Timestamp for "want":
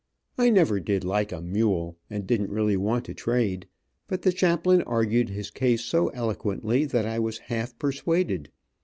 2.75-3.05